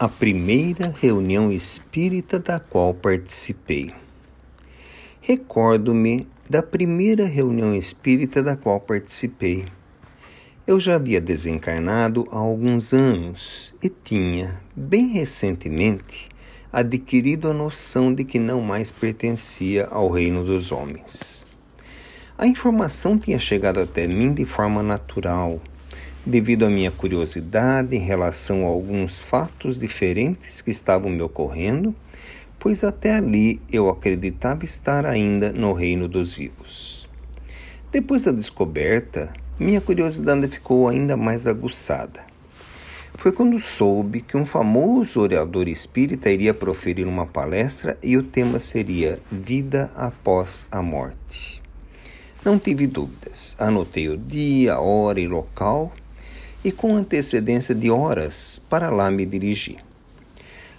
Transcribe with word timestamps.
a 0.00 0.08
primeira 0.08 0.94
reunião 0.96 1.50
espírita 1.50 2.38
da 2.38 2.60
qual 2.60 2.94
participei. 2.94 3.92
Recordo-me 5.20 6.28
da 6.48 6.62
primeira 6.62 7.26
reunião 7.26 7.74
espírita 7.74 8.40
da 8.40 8.54
qual 8.54 8.78
participei. 8.78 9.64
Eu 10.64 10.78
já 10.78 10.94
havia 10.94 11.20
desencarnado 11.20 12.28
há 12.30 12.36
alguns 12.36 12.94
anos 12.94 13.74
e 13.82 13.88
tinha, 13.88 14.60
bem 14.76 15.08
recentemente, 15.08 16.28
adquirido 16.72 17.50
a 17.50 17.52
noção 17.52 18.14
de 18.14 18.22
que 18.22 18.38
não 18.38 18.60
mais 18.60 18.92
pertencia 18.92 19.88
ao 19.90 20.08
reino 20.08 20.44
dos 20.44 20.70
homens. 20.70 21.44
A 22.36 22.46
informação 22.46 23.18
tinha 23.18 23.40
chegado 23.40 23.80
até 23.80 24.06
mim 24.06 24.32
de 24.32 24.44
forma 24.44 24.80
natural 24.80 25.60
devido 26.28 26.66
à 26.66 26.68
minha 26.68 26.90
curiosidade 26.90 27.96
em 27.96 28.00
relação 28.00 28.66
a 28.66 28.68
alguns 28.68 29.24
fatos 29.24 29.78
diferentes 29.78 30.60
que 30.60 30.70
estavam 30.70 31.10
me 31.10 31.22
ocorrendo, 31.22 31.94
pois 32.58 32.84
até 32.84 33.14
ali 33.14 33.62
eu 33.72 33.88
acreditava 33.88 34.62
estar 34.62 35.06
ainda 35.06 35.50
no 35.50 35.72
reino 35.72 36.06
dos 36.06 36.34
vivos. 36.34 37.08
Depois 37.90 38.24
da 38.24 38.32
descoberta, 38.32 39.32
minha 39.58 39.80
curiosidade 39.80 40.46
ficou 40.48 40.86
ainda 40.86 41.16
mais 41.16 41.46
aguçada. 41.46 42.26
Foi 43.14 43.32
quando 43.32 43.58
soube 43.58 44.20
que 44.20 44.36
um 44.36 44.44
famoso 44.44 45.20
orador 45.20 45.66
espírita 45.66 46.30
iria 46.30 46.52
proferir 46.52 47.06
uma 47.06 47.24
palestra 47.26 47.98
e 48.02 48.18
o 48.18 48.22
tema 48.22 48.58
seria 48.58 49.18
Vida 49.32 49.90
após 49.96 50.66
a 50.70 50.82
Morte. 50.82 51.62
Não 52.44 52.58
tive 52.58 52.86
dúvidas. 52.86 53.56
Anotei 53.58 54.08
o 54.10 54.16
dia, 54.16 54.74
a 54.74 54.80
hora 54.80 55.18
e 55.18 55.26
local 55.26 55.90
e 56.64 56.72
com 56.72 56.96
antecedência 56.96 57.74
de 57.74 57.90
horas 57.90 58.60
para 58.68 58.90
lá 58.90 59.10
me 59.10 59.24
dirigi. 59.24 59.78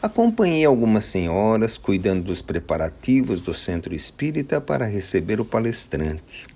Acompanhei 0.00 0.64
algumas 0.64 1.06
senhoras 1.06 1.78
cuidando 1.78 2.24
dos 2.24 2.42
preparativos 2.42 3.40
do 3.40 3.54
centro 3.54 3.94
espírita 3.94 4.60
para 4.60 4.84
receber 4.84 5.40
o 5.40 5.44
palestrante. 5.44 6.46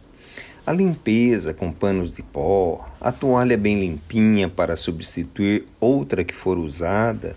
A 0.67 0.73
limpeza 0.73 1.55
com 1.55 1.73
panos 1.73 2.12
de 2.12 2.23
pó, 2.23 2.87
a 3.01 3.11
toalha 3.11 3.56
bem 3.56 3.81
limpinha 3.81 4.51
para 4.51 4.77
substituir 4.77 5.65
outra 5.81 6.23
que 6.25 6.34
for 6.34 6.59
usada, 6.59 7.37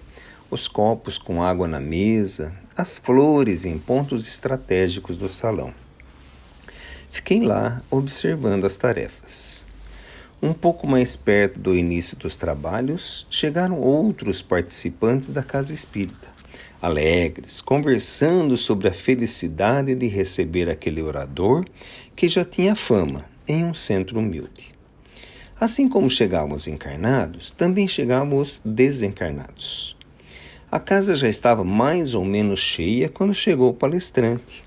os 0.50 0.68
copos 0.68 1.18
com 1.18 1.42
água 1.42 1.66
na 1.66 1.80
mesa, 1.80 2.54
as 2.76 3.00
flores 3.00 3.64
em 3.64 3.80
pontos 3.80 4.28
estratégicos 4.28 5.16
do 5.16 5.30
salão. 5.30 5.74
Fiquei 7.10 7.40
lá 7.40 7.82
observando 7.90 8.66
as 8.66 8.76
tarefas. 8.76 9.66
Um 10.44 10.54
pouco 10.54 10.88
mais 10.88 11.16
perto 11.16 11.60
do 11.60 11.76
início 11.76 12.18
dos 12.18 12.36
trabalhos, 12.36 13.28
chegaram 13.30 13.80
outros 13.80 14.42
participantes 14.42 15.30
da 15.30 15.44
casa 15.44 15.72
espírita, 15.72 16.30
alegres, 16.82 17.62
conversando 17.62 18.58
sobre 18.58 18.88
a 18.88 18.92
felicidade 18.92 19.94
de 19.94 20.08
receber 20.08 20.68
aquele 20.68 21.00
orador 21.00 21.64
que 22.16 22.28
já 22.28 22.44
tinha 22.44 22.76
fama 22.76 23.24
em 23.48 23.64
um 23.64 23.76
centro 23.76 24.18
humilde. 24.18 24.74
Assim 25.60 25.88
como 25.88 26.10
chegavam 26.10 26.56
os 26.56 26.68
encarnados, 26.68 27.52
também 27.52 27.88
chegavam 27.88 28.40
os 28.40 28.60
desencarnados. 28.66 29.96
A 30.72 30.80
casa 30.80 31.16
já 31.16 31.30
estava 31.30 31.64
mais 31.64 32.16
ou 32.16 32.26
menos 32.26 32.60
cheia 32.60 33.10
quando 33.10 33.36
chegou 33.36 33.70
o 33.70 33.76
palestrante, 33.76 34.64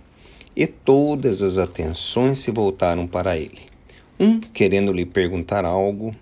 e 0.54 0.68
todas 0.68 1.42
as 1.42 1.58
atenções 1.58 2.38
se 2.38 2.52
voltaram 2.52 3.08
para 3.08 3.36
ele 3.36 3.73
um 4.18 4.40
querendo 4.40 4.92
lhe 4.92 5.04
perguntar 5.04 5.64
algo, 5.64 6.14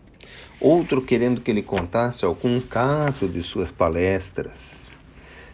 outro 0.60 1.02
querendo 1.02 1.40
que 1.40 1.50
ele 1.50 1.62
contasse 1.62 2.24
algum 2.24 2.60
caso 2.60 3.28
de 3.28 3.42
suas 3.42 3.70
palestras. 3.70 4.90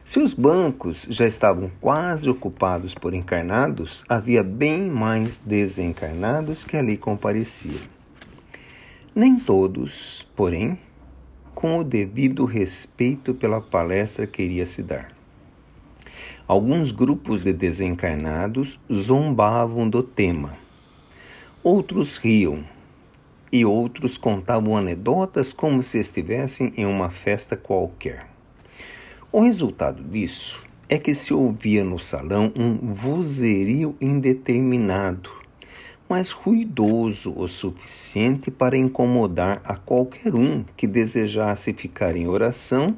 Se 0.04 0.18
os 0.18 0.32
bancos 0.32 1.06
já 1.10 1.26
estavam 1.26 1.70
quase 1.80 2.28
ocupados 2.30 2.94
por 2.94 3.12
encarnados, 3.12 4.04
havia 4.08 4.42
bem 4.42 4.88
mais 4.88 5.38
desencarnados 5.44 6.64
que 6.64 6.76
ali 6.76 6.96
compareciam. 6.96 7.80
Nem 9.14 9.36
todos, 9.38 10.26
porém, 10.34 10.78
com 11.54 11.78
o 11.78 11.84
devido 11.84 12.44
respeito 12.44 13.34
pela 13.34 13.60
palestra 13.60 14.26
que 14.26 14.42
iria 14.42 14.64
se 14.64 14.82
dar. 14.82 15.12
Alguns 16.46 16.90
grupos 16.90 17.42
de 17.42 17.52
desencarnados 17.52 18.80
zombavam 18.90 19.90
do 19.90 20.02
tema 20.02 20.67
Outros 21.70 22.16
riam 22.16 22.64
e 23.52 23.62
outros 23.62 24.16
contavam 24.16 24.74
anedotas 24.74 25.52
como 25.52 25.82
se 25.82 25.98
estivessem 25.98 26.72
em 26.78 26.86
uma 26.86 27.10
festa 27.10 27.58
qualquer. 27.58 28.26
O 29.30 29.42
resultado 29.42 30.02
disso 30.02 30.58
é 30.88 30.96
que 30.96 31.14
se 31.14 31.34
ouvia 31.34 31.84
no 31.84 31.98
salão 31.98 32.50
um 32.56 32.94
vozerio 32.94 33.94
indeterminado, 34.00 35.30
mas 36.08 36.30
ruidoso 36.30 37.34
o 37.36 37.46
suficiente 37.46 38.50
para 38.50 38.74
incomodar 38.74 39.60
a 39.62 39.76
qualquer 39.76 40.34
um 40.34 40.64
que 40.74 40.86
desejasse 40.86 41.74
ficar 41.74 42.16
em 42.16 42.26
oração 42.26 42.96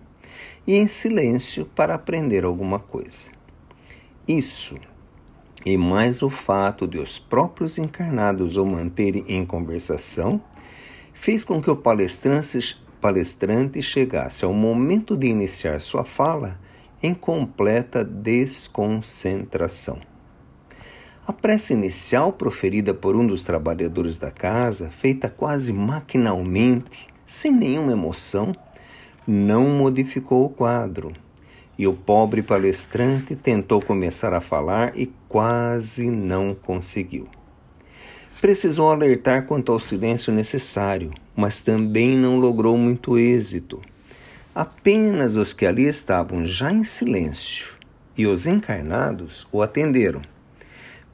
e 0.64 0.76
em 0.76 0.87
silêncio 0.87 1.66
para 1.75 1.94
aprender 1.94 2.44
alguma 2.44 2.78
coisa. 2.78 3.31
Isso 4.28 4.76
e 5.65 5.76
mais 5.76 6.22
o 6.22 6.31
fato 6.31 6.87
de 6.87 6.98
os 6.98 7.19
próprios 7.19 7.78
encarnados 7.78 8.56
o 8.56 8.65
manterem 8.65 9.25
em 9.28 9.44
conversação, 9.44 10.41
fez 11.12 11.44
com 11.44 11.60
que 11.60 11.71
o 11.71 11.76
palestrante, 11.76 13.82
chegasse 13.82 14.44
ao 14.44 14.53
momento 14.53 15.16
de 15.16 15.26
iniciar 15.26 15.81
sua 15.81 16.04
fala 16.04 16.59
em 17.03 17.15
completa 17.15 18.04
desconcentração. 18.04 19.99
A 21.26 21.32
prece 21.32 21.75
inicial 21.75 22.32
proferida 22.32 22.93
por 22.93 23.15
um 23.15 23.26
dos 23.26 23.44
trabalhadores 23.44 24.19
da 24.19 24.31
casa, 24.31 24.91
feita 24.91 25.28
quase 25.28 25.72
maquinalmente, 25.72 27.09
sem 27.25 27.53
nenhuma 27.53 27.93
emoção, 27.93 28.53
não 29.26 29.69
modificou 29.69 30.44
o 30.44 30.49
quadro 30.49 31.12
e 31.81 31.87
o 31.87 31.95
pobre 31.95 32.43
palestrante 32.43 33.35
tentou 33.35 33.81
começar 33.81 34.35
a 34.35 34.41
falar 34.43 34.93
e 34.99 35.11
quase 35.27 36.11
não 36.11 36.55
conseguiu. 36.55 37.27
Precisou 38.39 38.93
alertar 38.93 39.47
quanto 39.47 39.73
ao 39.73 39.81
silêncio 39.81 40.31
necessário, 40.31 41.11
mas 41.35 41.63
também 41.63 42.19
não 42.19 42.39
logrou 42.39 42.77
muito 42.77 43.19
êxito. 43.19 43.81
Apenas 44.55 45.37
os 45.37 45.55
que 45.55 45.65
ali 45.65 45.87
estavam 45.87 46.45
já 46.45 46.71
em 46.71 46.85
silêncio 46.85 47.73
e 48.15 48.27
os 48.27 48.47
encarnados 48.47 49.49
o 49.51 49.62
atenderam. 49.62 50.21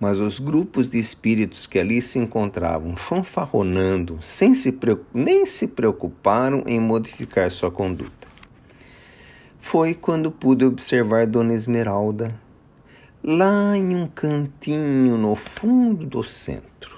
Mas 0.00 0.19
os 0.19 0.41
grupos 0.41 0.88
de 0.88 0.98
espíritos 0.98 1.69
que 1.69 1.78
ali 1.78 2.03
se 2.03 2.19
encontravam 2.19 2.97
fanfarronando, 2.97 4.19
sem 4.21 4.53
se, 4.53 4.77
nem 5.15 5.47
se 5.47 5.69
preocuparam 5.69 6.65
em 6.66 6.81
modificar 6.81 7.53
sua 7.53 7.71
conduta 7.71 8.25
foi 9.66 9.94
quando 9.94 10.31
pude 10.31 10.65
observar 10.65 11.27
Dona 11.27 11.53
Esmeralda 11.53 12.32
lá 13.21 13.77
em 13.77 13.97
um 13.97 14.06
cantinho 14.06 15.19
no 15.19 15.34
fundo 15.34 16.06
do 16.06 16.22
centro. 16.22 16.97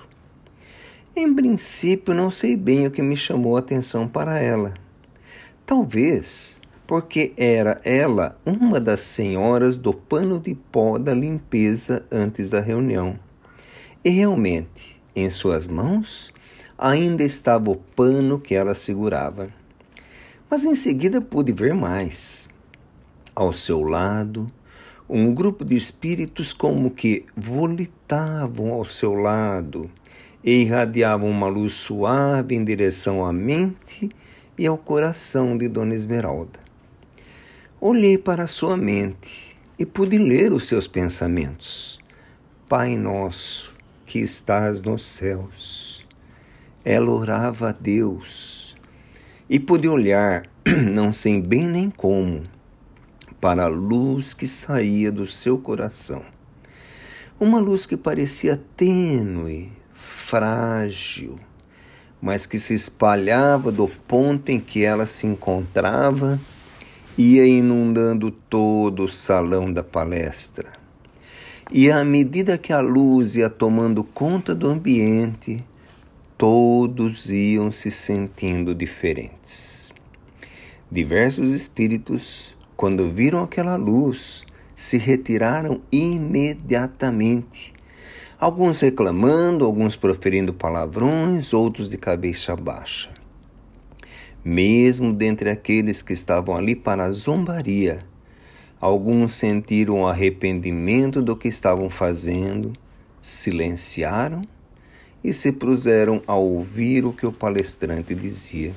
Em 1.16 1.34
princípio, 1.34 2.12
não 2.12 2.30
sei 2.30 2.58
bem 2.58 2.86
o 2.86 2.90
que 2.90 3.00
me 3.00 3.16
chamou 3.16 3.56
a 3.56 3.60
atenção 3.60 4.06
para 4.06 4.38
ela. 4.38 4.74
Talvez 5.64 6.60
porque 6.86 7.32
era 7.38 7.80
ela 7.84 8.38
uma 8.44 8.78
das 8.78 9.00
senhoras 9.00 9.78
do 9.78 9.94
pano 9.94 10.38
de 10.38 10.54
pó 10.54 10.98
da 10.98 11.14
limpeza 11.14 12.04
antes 12.12 12.50
da 12.50 12.60
reunião. 12.60 13.18
E 14.04 14.10
realmente, 14.10 15.00
em 15.16 15.30
suas 15.30 15.66
mãos 15.66 16.34
ainda 16.76 17.24
estava 17.24 17.70
o 17.70 17.76
pano 17.76 18.38
que 18.38 18.54
ela 18.54 18.74
segurava. 18.74 19.48
Mas 20.50 20.66
em 20.66 20.74
seguida 20.74 21.18
pude 21.18 21.50
ver 21.50 21.72
mais. 21.72 22.47
Ao 23.38 23.52
seu 23.52 23.84
lado, 23.84 24.48
um 25.08 25.32
grupo 25.32 25.64
de 25.64 25.76
espíritos 25.76 26.52
como 26.52 26.90
que 26.90 27.24
volitavam 27.36 28.72
ao 28.72 28.84
seu 28.84 29.14
lado 29.14 29.88
e 30.42 30.62
irradiavam 30.62 31.30
uma 31.30 31.46
luz 31.46 31.74
suave 31.74 32.56
em 32.56 32.64
direção 32.64 33.24
à 33.24 33.32
mente 33.32 34.10
e 34.58 34.66
ao 34.66 34.76
coração 34.76 35.56
de 35.56 35.68
Dona 35.68 35.94
Esmeralda. 35.94 36.58
Olhei 37.80 38.18
para 38.18 38.48
sua 38.48 38.76
mente 38.76 39.56
e 39.78 39.86
pude 39.86 40.18
ler 40.18 40.52
os 40.52 40.66
seus 40.66 40.88
pensamentos. 40.88 42.00
Pai 42.68 42.96
nosso 42.96 43.72
que 44.04 44.18
estás 44.18 44.82
nos 44.82 45.04
céus. 45.04 46.04
Ela 46.84 47.12
orava 47.12 47.68
a 47.68 47.72
Deus 47.72 48.76
e 49.48 49.60
pude 49.60 49.86
olhar, 49.86 50.42
não 50.92 51.12
sei 51.12 51.40
bem 51.40 51.68
nem 51.68 51.88
como, 51.88 52.42
para 53.40 53.64
a 53.64 53.68
luz 53.68 54.34
que 54.34 54.46
saía 54.46 55.12
do 55.12 55.26
seu 55.26 55.58
coração. 55.58 56.22
Uma 57.38 57.60
luz 57.60 57.86
que 57.86 57.96
parecia 57.96 58.60
tênue, 58.76 59.70
frágil, 59.92 61.38
mas 62.20 62.46
que 62.46 62.58
se 62.58 62.74
espalhava 62.74 63.70
do 63.70 63.88
ponto 63.88 64.50
em 64.50 64.58
que 64.58 64.84
ela 64.84 65.06
se 65.06 65.26
encontrava 65.26 66.38
ia 67.16 67.44
inundando 67.44 68.30
todo 68.30 69.04
o 69.04 69.08
salão 69.08 69.72
da 69.72 69.82
palestra. 69.82 70.72
E 71.70 71.90
à 71.90 72.04
medida 72.04 72.56
que 72.56 72.72
a 72.72 72.80
luz 72.80 73.34
ia 73.34 73.50
tomando 73.50 74.04
conta 74.04 74.54
do 74.54 74.68
ambiente, 74.68 75.60
todos 76.36 77.30
iam 77.30 77.70
se 77.70 77.90
sentindo 77.90 78.74
diferentes. 78.74 79.92
Diversos 80.90 81.52
espíritos, 81.52 82.56
quando 82.78 83.10
viram 83.10 83.42
aquela 83.42 83.74
luz, 83.74 84.46
se 84.76 84.96
retiraram 84.98 85.80
imediatamente. 85.90 87.74
Alguns 88.38 88.78
reclamando, 88.78 89.64
alguns 89.64 89.96
proferindo 89.96 90.54
palavrões, 90.54 91.52
outros 91.52 91.90
de 91.90 91.98
cabeça 91.98 92.54
baixa. 92.54 93.10
Mesmo 94.44 95.12
dentre 95.12 95.50
aqueles 95.50 96.02
que 96.02 96.12
estavam 96.12 96.54
ali 96.54 96.76
para 96.76 97.06
a 97.06 97.10
zombaria, 97.10 97.98
alguns 98.80 99.34
sentiram 99.34 100.06
arrependimento 100.06 101.20
do 101.20 101.36
que 101.36 101.48
estavam 101.48 101.90
fazendo, 101.90 102.72
silenciaram 103.20 104.42
e 105.24 105.32
se 105.32 105.50
puseram 105.50 106.22
a 106.28 106.36
ouvir 106.36 107.04
o 107.04 107.12
que 107.12 107.26
o 107.26 107.32
palestrante 107.32 108.14
dizia. 108.14 108.72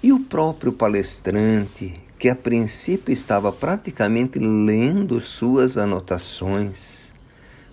E 0.00 0.12
o 0.12 0.20
próprio 0.20 0.72
palestrante, 0.72 2.03
que 2.24 2.28
a 2.30 2.34
princípio 2.34 3.12
estava 3.12 3.52
praticamente 3.52 4.38
lendo 4.38 5.20
suas 5.20 5.76
anotações, 5.76 7.12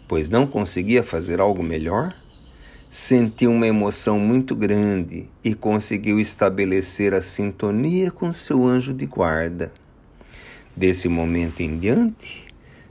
pois 0.10 0.30
não 0.30 0.46
conseguia 0.46 1.02
fazer 1.02 1.40
algo 1.40 1.64
melhor, 1.64 2.14
sentiu 2.90 3.50
uma 3.50 3.66
emoção 3.66 4.20
muito 4.20 4.54
grande 4.54 5.30
e 5.42 5.56
conseguiu 5.56 6.20
estabelecer 6.20 7.14
a 7.14 7.22
sintonia 7.22 8.12
com 8.12 8.34
seu 8.34 8.66
anjo 8.66 8.94
de 8.94 9.06
guarda. 9.06 9.72
Desse 10.76 11.08
momento 11.08 11.62
em 11.62 11.80
diante, 11.80 12.46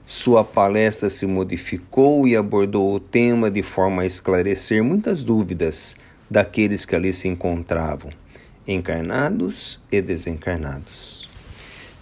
sua 0.06 0.42
palestra 0.42 1.10
se 1.10 1.26
modificou 1.26 2.26
e 2.26 2.34
abordou 2.34 2.94
o 2.94 2.98
tema 2.98 3.50
de 3.50 3.62
forma 3.62 4.00
a 4.00 4.06
esclarecer 4.06 4.82
muitas 4.82 5.22
dúvidas 5.22 5.94
daqueles 6.30 6.86
que 6.86 6.96
ali 6.96 7.12
se 7.12 7.28
encontravam, 7.28 8.10
encarnados 8.66 9.78
e 9.92 10.00
desencarnados. 10.00 11.28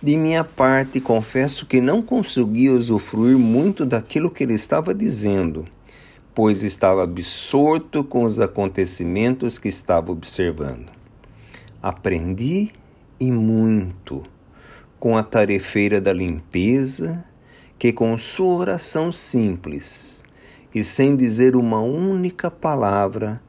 De 0.01 0.17
minha 0.17 0.45
parte, 0.45 1.01
confesso 1.01 1.67
que 1.67 1.81
não 1.81 2.01
consegui 2.01 2.69
usufruir 2.69 3.37
muito 3.37 3.85
daquilo 3.85 4.31
que 4.31 4.45
ele 4.45 4.55
estava 4.55 4.95
dizendo, 4.95 5.67
pois 6.33 6.63
estava 6.63 7.03
absorto 7.03 8.05
com 8.05 8.23
os 8.23 8.39
acontecimentos 8.39 9.59
que 9.59 9.67
estava 9.67 10.13
observando. 10.13 10.87
Aprendi 11.83 12.71
e 13.19 13.33
muito 13.33 14.23
com 15.01 15.17
a 15.17 15.23
tarefeira 15.25 16.01
da 16.01 16.13
limpeza 16.13 17.25
que 17.77 17.93
com 17.93 18.17
sua 18.17 18.55
oração 18.55 19.11
simples 19.11 20.25
e 20.73 20.85
sem 20.85 21.17
dizer 21.17 21.57
uma 21.57 21.81
única 21.81 22.51
palavra, 22.51 23.41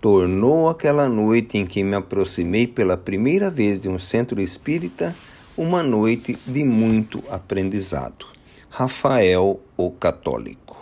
tornou 0.00 0.68
aquela 0.68 1.10
noite 1.10 1.58
em 1.58 1.66
que 1.66 1.84
me 1.84 1.94
aproximei 1.94 2.66
pela 2.66 2.96
primeira 2.96 3.50
vez 3.50 3.78
de 3.78 3.88
um 3.88 3.98
centro 3.98 4.40
espírita 4.40 5.14
uma 5.60 5.82
noite 5.82 6.38
de 6.46 6.64
muito 6.64 7.22
aprendizado. 7.28 8.24
Rafael 8.70 9.60
o 9.76 9.90
Católico 9.90 10.79